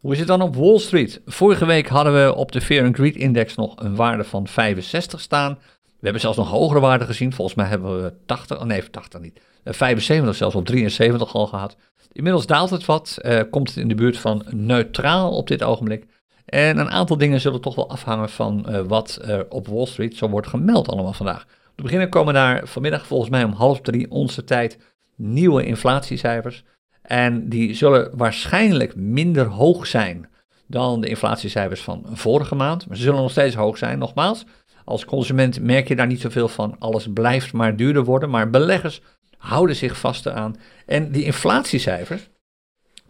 [0.01, 1.21] Hoe is het dan op Wall Street?
[1.27, 5.21] Vorige week hadden we op de Fear and Greed Index nog een waarde van 65
[5.21, 5.59] staan.
[5.75, 7.33] We hebben zelfs nog hogere waarden gezien.
[7.33, 11.77] Volgens mij hebben we 80, nee 80 niet, 75 zelfs op 73 al gehad.
[12.13, 16.07] Inmiddels daalt het wat, uh, komt het in de buurt van neutraal op dit ogenblik.
[16.49, 20.17] En een aantal dingen zullen toch wel afhangen van uh, wat er op Wall Street
[20.17, 21.47] zo wordt gemeld allemaal vandaag.
[21.75, 24.79] Te beginnen komen daar vanmiddag volgens mij om half drie onze tijd
[25.17, 26.65] nieuwe inflatiecijfers.
[27.03, 30.29] En die zullen waarschijnlijk minder hoog zijn
[30.67, 32.87] dan de inflatiecijfers van vorige maand.
[32.87, 34.45] Maar ze zullen nog steeds hoog zijn, nogmaals.
[34.85, 36.77] Als consument merk je daar niet zoveel van.
[36.79, 38.31] Alles blijft maar duurder worden.
[38.31, 39.01] Maar beleggers
[39.39, 40.57] houden zich vast aan.
[40.87, 42.29] En die inflatiecijfers,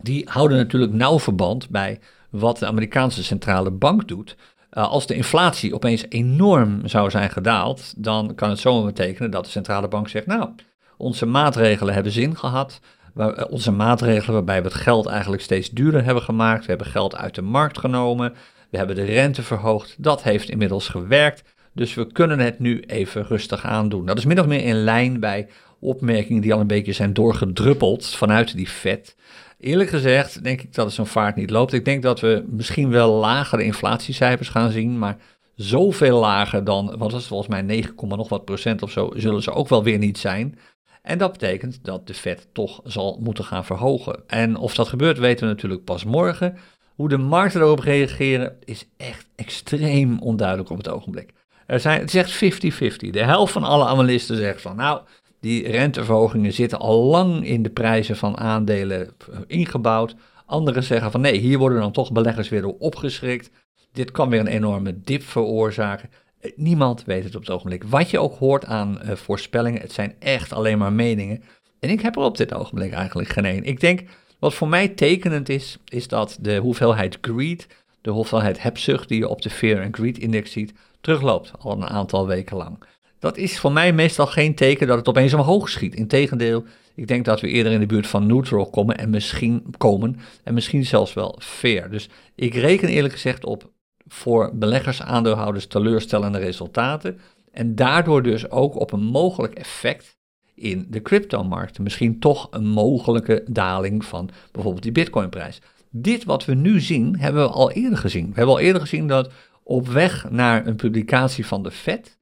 [0.01, 1.99] die houden natuurlijk nauw verband bij
[2.31, 4.37] wat de Amerikaanse centrale bank doet.
[4.73, 9.45] Uh, als de inflatie opeens enorm zou zijn gedaald, dan kan het zomaar betekenen dat
[9.45, 10.51] de centrale bank zegt: Nou,
[10.97, 12.81] onze maatregelen hebben zin gehad.
[13.17, 16.61] Eh, onze maatregelen waarbij we het geld eigenlijk steeds duurder hebben gemaakt.
[16.61, 18.35] We hebben geld uit de markt genomen.
[18.71, 19.95] We hebben de rente verhoogd.
[19.99, 21.43] Dat heeft inmiddels gewerkt.
[21.73, 24.07] Dus we kunnen het nu even rustig aandoen.
[24.07, 25.49] Dat is min of meer in lijn bij
[25.81, 29.17] opmerkingen die al een beetje zijn doorgedruppeld vanuit die vet.
[29.59, 31.73] Eerlijk gezegd denk ik dat het zo'n vaart niet loopt.
[31.73, 35.17] Ik denk dat we misschien wel lagere inflatiecijfers gaan zien, maar
[35.55, 39.53] zoveel lager dan, wat het volgens mij 9, nog wat procent of zo, zullen ze
[39.53, 40.59] ook wel weer niet zijn.
[41.03, 44.23] En dat betekent dat de Fed toch zal moeten gaan verhogen.
[44.27, 46.57] En of dat gebeurt weten we natuurlijk pas morgen.
[46.95, 51.31] Hoe de markten erop reageren is echt extreem onduidelijk op het ogenblik.
[51.67, 53.11] Er zijn, het is echt 50-50.
[53.11, 55.01] De helft van alle analisten zegt van nou,
[55.41, 59.11] die renteverhogingen zitten al lang in de prijzen van aandelen
[59.47, 60.15] ingebouwd.
[60.47, 63.51] Anderen zeggen van nee, hier worden dan toch beleggers weer door opgeschrikt.
[63.93, 66.11] Dit kan weer een enorme dip veroorzaken.
[66.41, 67.85] Eh, niemand weet het op het ogenblik.
[67.85, 71.43] Wat je ook hoort aan uh, voorspellingen, het zijn echt alleen maar meningen.
[71.81, 73.65] En ik heb er op dit ogenblik eigenlijk geen.
[73.65, 74.03] Ik denk,
[74.39, 77.67] wat voor mij tekenend is, is dat de hoeveelheid greed,
[78.01, 81.89] de hoeveelheid hebzucht die je op de Fear and Greed Index ziet, terugloopt al een
[81.89, 82.79] aantal weken lang.
[83.19, 85.95] Dat is voor mij meestal geen teken dat het opeens omhoog schiet.
[85.95, 90.17] Integendeel, ik denk dat we eerder in de buurt van neutral komen en misschien komen
[90.45, 91.91] en misschien zelfs wel fair.
[91.91, 93.71] Dus ik reken eerlijk gezegd op
[94.09, 97.21] voor beleggers, aandeelhouders teleurstellende resultaten.
[97.53, 100.17] En daardoor dus ook op een mogelijk effect
[100.55, 101.83] in de cryptomarkten.
[101.83, 105.61] Misschien toch een mogelijke daling van bijvoorbeeld die bitcoinprijs.
[105.91, 108.29] Dit wat we nu zien, hebben we al eerder gezien.
[108.29, 112.18] We hebben al eerder gezien dat op weg naar een publicatie van de Fed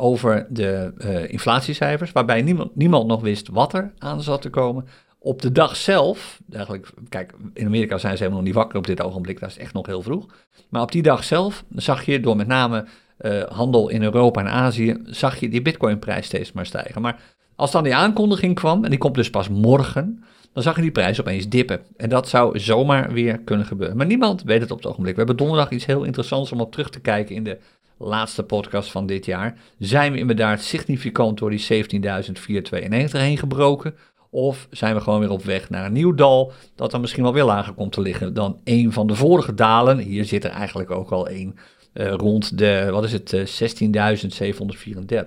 [0.00, 4.86] over de uh, inflatiecijfers, waarbij niemand, niemand nog wist wat er aan zat te komen,
[5.18, 8.86] op de dag zelf, eigenlijk, kijk, in Amerika zijn ze helemaal nog niet wakker op
[8.86, 10.26] dit ogenblik, dat is echt nog heel vroeg.
[10.68, 12.86] Maar op die dag zelf zag je door met name
[13.20, 17.02] uh, handel in Europa en Azië, zag je die bitcoinprijs steeds maar stijgen.
[17.02, 17.20] Maar
[17.56, 20.90] als dan die aankondiging kwam, en die komt dus pas morgen, dan zag je die
[20.90, 21.80] prijs opeens dippen.
[21.96, 23.96] En dat zou zomaar weer kunnen gebeuren.
[23.96, 25.12] Maar niemand weet het op het ogenblik.
[25.12, 27.58] We hebben donderdag iets heel interessants om op terug te kijken in de
[28.00, 29.58] laatste podcast van dit jaar.
[29.78, 33.94] Zijn we inderdaad significant door die 17.492 heen gebroken?
[34.30, 37.32] Of zijn we gewoon weer op weg naar een nieuw dal, dat dan misschien wel
[37.32, 39.98] weer lager komt te liggen dan een van de vorige dalen.
[39.98, 41.56] Hier zit er eigenlijk ook al één
[41.94, 43.46] uh, rond de, wat is het, uh,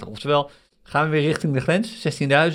[0.03, 0.09] 16.734.
[0.09, 0.49] Oftewel,
[0.83, 2.07] gaan we weer richting de grens,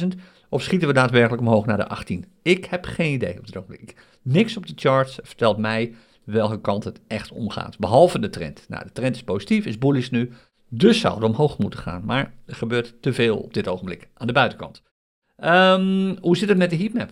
[0.02, 0.06] 16.000,
[0.48, 2.24] of schieten we daadwerkelijk omhoog naar de 18?
[2.42, 3.94] Ik heb geen idee op dit ogenblik.
[4.22, 5.94] Niks op de charts vertelt mij
[6.32, 8.64] welke kant het echt omgaat, behalve de trend.
[8.68, 10.30] Nou, de trend is positief, is bullish nu,
[10.68, 12.02] dus zou het omhoog moeten gaan.
[12.04, 14.82] Maar er gebeurt te veel op dit ogenblik aan de buitenkant.
[15.44, 17.10] Um, hoe zit het met de heatmap?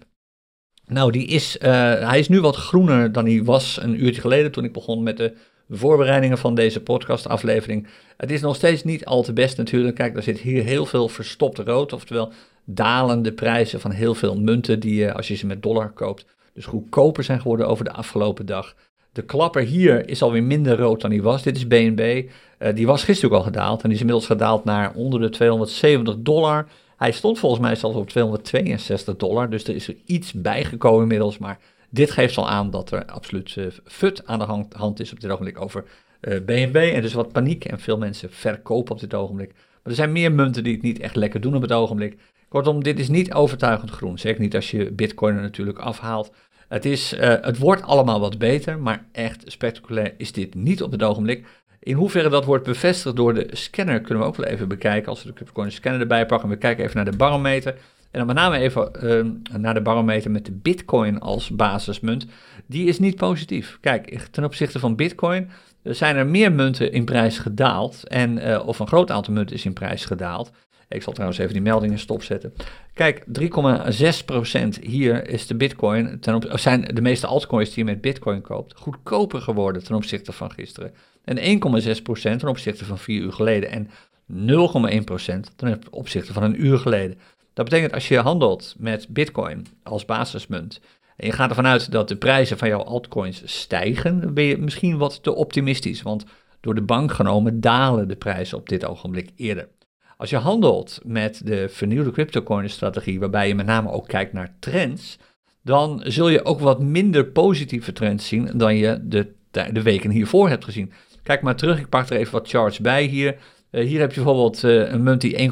[0.87, 1.63] Nou, die is, uh,
[2.09, 5.17] hij is nu wat groener dan hij was een uurtje geleden toen ik begon met
[5.17, 5.37] de
[5.69, 7.89] voorbereidingen van deze podcastaflevering.
[8.17, 9.95] Het is nog steeds niet al te best natuurlijk.
[9.95, 12.33] Kijk, er zit hier heel veel verstopt rood, oftewel
[12.65, 17.25] dalende prijzen van heel veel munten die als je ze met dollar koopt, dus goedkoper
[17.25, 18.75] zijn geworden over de afgelopen dag.
[19.17, 21.43] De klapper hier is alweer minder rood dan die was.
[21.43, 22.25] Dit is BNB.
[22.59, 25.29] Eh, die was gisteren ook al gedaald en die is inmiddels gedaald naar onder de
[25.29, 26.67] 270 dollar.
[26.97, 31.39] Hij stond volgens mij zelfs op 262 dollar, dus er is er iets bijgekomen inmiddels.
[31.39, 35.21] Maar dit geeft al aan dat er absoluut uh, fut aan de hand, is op
[35.21, 35.85] dit ogenblik over
[36.21, 36.77] uh, eh, BNB.
[36.95, 39.53] En dus wat paniek en veel mensen verkopen op dit ogenblik.
[39.55, 42.17] Maar er zijn meer munten die het niet echt lekker doen op het ogenblik.
[42.49, 44.19] Kortom, dit is niet overtuigend groen.
[44.19, 46.33] Zeker niet als je bitcoin er natuurlijk afhaalt.
[46.69, 50.91] Het, is, uh, het wordt allemaal wat beter, maar echt spectaculair is dit niet op
[50.91, 51.47] het ogenblik.
[51.81, 55.09] In hoeverre dat wordt bevestigd door de scanner kunnen we ook wel even bekijken.
[55.09, 57.73] Als we de Cryptocoin scanner erbij pakken, we kijken even naar de barometer.
[58.11, 62.27] En dan met name even uh, naar de barometer met de Bitcoin als basismunt.
[62.67, 63.79] Die is niet positief.
[63.81, 65.51] Kijk, ten opzichte van Bitcoin
[65.83, 68.09] zijn er meer munten in prijs gedaald.
[68.09, 70.51] En, of een groot aantal munten is in prijs gedaald.
[70.89, 72.53] Ik zal trouwens even die meldingen stopzetten.
[72.95, 78.01] Kijk, 3,6% hier is de bitcoin, ten op, zijn de meeste altcoins die je met
[78.01, 80.95] bitcoin koopt, goedkoper geworden ten opzichte van gisteren.
[81.25, 83.71] En 1,6% ten opzichte van vier uur geleden.
[83.71, 83.89] En
[84.29, 87.19] 0,1% ten opzichte van een uur geleden.
[87.55, 90.81] Dat betekent als je handelt met bitcoin als basismunt
[91.17, 94.59] en je gaat ervan uit dat de prijzen van jouw altcoins stijgen, dan ben je
[94.59, 96.03] misschien wat te optimistisch.
[96.03, 96.25] Want
[96.61, 99.69] door de bank genomen dalen de prijzen op dit ogenblik eerder.
[100.17, 105.19] Als je handelt met de vernieuwde cryptocoin-strategie, waarbij je met name ook kijkt naar trends,
[105.63, 110.49] dan zul je ook wat minder positieve trends zien dan je de, de weken hiervoor
[110.49, 110.93] hebt gezien.
[111.23, 113.37] Kijk maar terug, ik pak er even wat charts bij hier.
[113.71, 115.51] Uh, hier heb je bijvoorbeeld uh, een munt die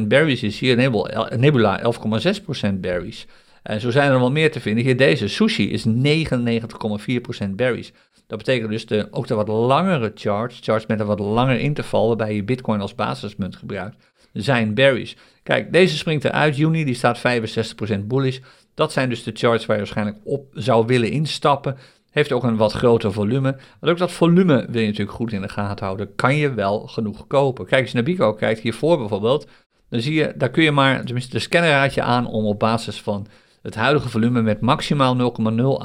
[0.00, 0.58] 1,6% berries is.
[0.58, 1.92] Hier een Nebula
[2.70, 3.26] 11,6% berries.
[3.62, 4.84] En zo zijn er wel meer te vinden.
[4.84, 7.92] Hier deze, sushi, is 99,4% berries.
[8.26, 12.06] Dat betekent dus de, ook de wat langere charts, charts met een wat langer interval,
[12.06, 13.96] waarbij je bitcoin als basismunt gebruikt,
[14.32, 15.16] zijn berries.
[15.42, 18.38] Kijk, deze springt eruit, juni, die staat 65% bullish.
[18.74, 21.76] Dat zijn dus de charts waar je waarschijnlijk op zou willen instappen.
[22.10, 23.56] Heeft ook een wat groter volume.
[23.80, 26.14] Maar ook dat volume wil je natuurlijk goed in de gaten houden.
[26.14, 27.66] Kan je wel genoeg kopen.
[27.66, 29.48] Kijk, je naar Bico kijkt, hiervoor bijvoorbeeld,
[29.88, 33.26] dan zie je, daar kun je maar, tenminste de scanner aan om op basis van
[33.62, 35.16] het huidige volume met maximaal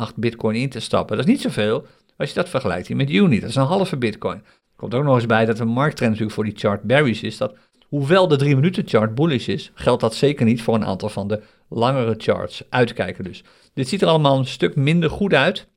[0.10, 1.18] 0,08 bitcoin in te stappen.
[1.18, 1.86] Dat is niet zoveel
[2.22, 3.40] als je dat vergelijkt hier met Uni.
[3.40, 4.44] Dat is een halve bitcoin.
[4.76, 7.38] Komt ook nog eens bij dat de markttrend natuurlijk voor die chart berries is.
[7.38, 7.56] Dat
[7.88, 11.28] hoewel de 3 minuten chart bullish is, geldt dat zeker niet voor een aantal van
[11.28, 12.64] de langere charts.
[12.70, 13.44] Uitkijken dus.
[13.74, 15.68] Dit ziet er allemaal een stuk minder goed uit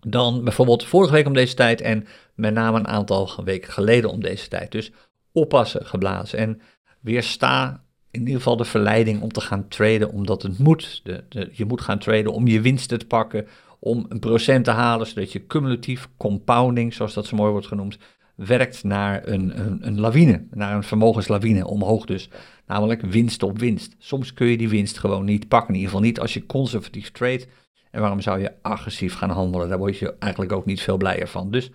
[0.00, 4.20] dan bijvoorbeeld vorige week om deze tijd en met name een aantal weken geleden om
[4.20, 4.72] deze tijd.
[4.72, 4.92] Dus
[5.32, 6.60] oppassen geblazen en
[7.00, 11.00] weersta in ieder geval de verleiding om te gaan traden omdat het moet.
[11.04, 13.46] De, je moet gaan traden om je winsten te pakken,
[13.84, 17.98] om een procent te halen, zodat je cumulatief compounding, zoals dat zo mooi wordt genoemd,
[18.36, 22.28] werkt naar een, een, een lawine, naar een vermogenslawine, omhoog dus.
[22.66, 23.94] Namelijk winst op winst.
[23.98, 27.10] Soms kun je die winst gewoon niet pakken, in ieder geval niet als je conservatief
[27.10, 27.46] trade.
[27.90, 29.68] En waarom zou je agressief gaan handelen?
[29.68, 31.50] Daar word je eigenlijk ook niet veel blijer van.
[31.50, 31.70] Dus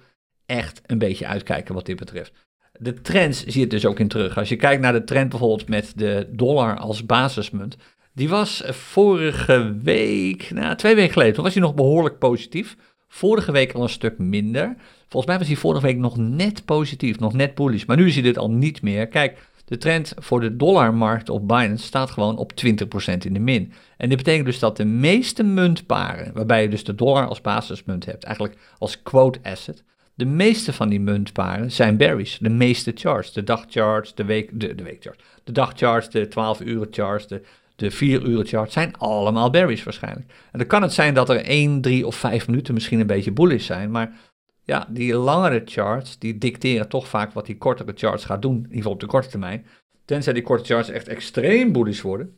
[0.45, 2.33] echt een beetje uitkijken wat dit betreft
[2.79, 4.37] de trends zie je dus ook in terug.
[4.37, 7.77] Als je kijkt naar de trend bijvoorbeeld met de dollar als basismunt.
[8.19, 12.75] Die was vorige week, nou twee weken geleden, toen was hij nog behoorlijk positief.
[13.07, 14.75] Vorige week al een stuk minder.
[14.99, 17.85] Volgens mij was hij vorige week nog net positief, nog net bullish.
[17.85, 19.07] Maar nu zie je dit al niet meer.
[19.07, 23.73] Kijk, de trend voor de dollarmarkt op Binance staat gewoon op 20% in de min.
[23.97, 28.05] En dit betekent dus dat de meeste muntparen, waarbij je dus de dollar als basismunt
[28.05, 29.83] hebt, eigenlijk als quote asset,
[30.19, 32.37] de meeste van die muntparen zijn berries.
[32.41, 33.33] De meeste charts.
[33.33, 35.23] De dagcharts, de, week, de, de weekcharts.
[35.43, 37.41] De dagcharts, de 12 uur charts, de,
[37.79, 40.31] de 4 uur charts zijn allemaal berries waarschijnlijk.
[40.51, 43.31] En dan kan het zijn dat er 1, 3 of 5 minuten misschien een beetje
[43.31, 43.91] bullish zijn.
[43.91, 44.17] Maar
[44.63, 48.55] ja, die langere charts, die dicteren toch vaak wat die kortere charts gaat doen.
[48.55, 49.65] In ieder geval op de korte termijn.
[50.05, 52.37] Tenzij die korte charts echt extreem bullish worden.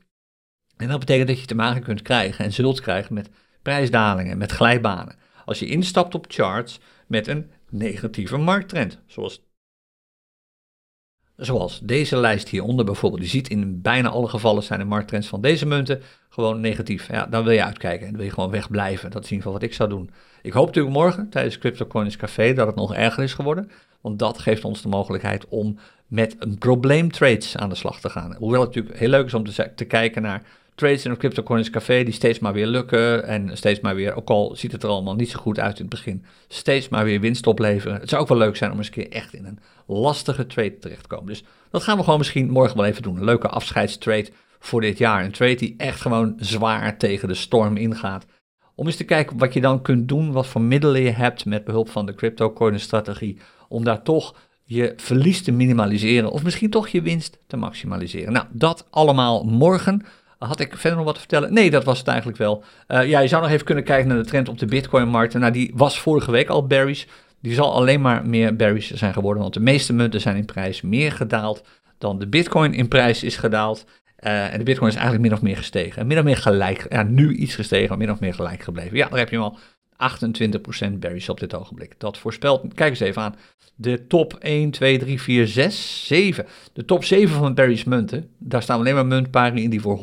[0.78, 3.30] En dat betekent dat je te maken kunt krijgen en zult krijgen met
[3.62, 5.16] prijsdalingen, met glijbanen.
[5.46, 9.00] Als je instapt op charts met een negatieve markttrend.
[9.06, 9.44] Zoals,
[11.36, 13.24] zoals deze lijst hieronder bijvoorbeeld.
[13.24, 17.08] Je ziet in bijna alle gevallen zijn de markttrends van deze munten gewoon negatief.
[17.08, 19.12] Ja, dan wil je uitkijken en wil je gewoon wegblijven.
[19.12, 20.10] Dat is in ieder geval wat ik zou doen.
[20.42, 23.72] Ik hoop natuurlijk morgen tijdens CryptoCoins Café dat het nog erger is geworden.
[24.02, 28.36] Want dat geeft ons de mogelijkheid om met een probleemtrades aan de slag te gaan.
[28.36, 30.44] Hoewel het natuurlijk heel leuk is om te, te kijken naar
[30.76, 34.30] trades in een CryptoCoins Café die steeds maar weer lukken en steeds maar weer, ook
[34.30, 37.20] al ziet het er allemaal niet zo goed uit in het begin, steeds maar weer
[37.20, 38.00] winst opleveren.
[38.00, 40.78] Het zou ook wel leuk zijn om eens een keer echt in een lastige trade
[40.78, 41.26] terecht te komen.
[41.26, 43.18] Dus dat gaan we gewoon misschien morgen wel even doen.
[43.18, 44.30] Een leuke afscheidstrade
[44.60, 45.24] voor dit jaar.
[45.24, 48.26] Een trade die echt gewoon zwaar tegen de storm ingaat.
[48.76, 51.64] Om eens te kijken wat je dan kunt doen, wat voor middelen je hebt met
[51.64, 56.88] behulp van de crypto strategie, om daar toch je verlies te minimaliseren of misschien toch
[56.88, 58.34] je winst te maximaliseren.
[58.34, 60.06] Nou, dat allemaal morgen.
[60.48, 61.54] Had ik verder nog wat te vertellen?
[61.54, 62.64] Nee, dat was het eigenlijk wel.
[62.88, 65.34] Uh, ja, je zou nog even kunnen kijken naar de trend op de Bitcoin-markt.
[65.34, 67.08] Nou, die was vorige week al berries.
[67.42, 70.82] Die zal alleen maar meer berries zijn geworden, want de meeste munten zijn in prijs
[70.82, 71.64] meer gedaald
[71.98, 73.86] dan de Bitcoin in prijs is gedaald.
[74.20, 76.02] Uh, en de Bitcoin is eigenlijk min of meer gestegen.
[76.02, 78.98] En min of meer gelijk, ja, nu iets gestegen, maar min of meer gelijk gebleven.
[78.98, 79.58] Ja, daar heb je hem al.
[80.02, 81.94] 28% berries op dit ogenblik.
[81.98, 83.36] Dat voorspelt, kijk eens even aan,
[83.76, 86.46] de top 1, 2, 3, 4, 6, 7.
[86.74, 90.00] De top 7 van de berries munten, daar staan alleen maar muntparen in die voor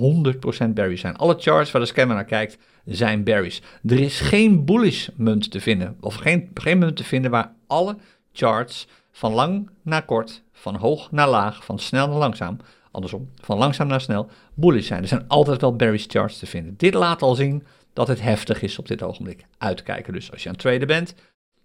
[0.64, 1.16] 100% berries zijn.
[1.16, 3.62] Alle charts waar de scammer naar kijkt, zijn berries.
[3.84, 7.96] Er is geen bullish munt te vinden, of geen, geen munt te vinden waar alle
[8.32, 12.56] charts van lang naar kort, van hoog naar laag, van snel naar langzaam,
[12.90, 15.02] andersom, van langzaam naar snel, bullish zijn.
[15.02, 16.74] Er zijn altijd wel berries charts te vinden.
[16.76, 17.66] Dit laat al zien
[17.98, 19.44] dat het heftig is op dit ogenblik.
[19.58, 21.14] Uitkijken dus als je aan het traden bent.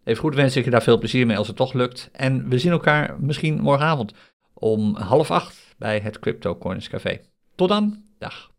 [0.04, 2.10] Even goed wens ik je daar veel plezier mee als het toch lukt.
[2.12, 4.14] En we zien elkaar misschien morgenavond
[4.54, 7.22] om half acht bij het Crypto Coins Café.
[7.56, 8.53] Tot dan, dag.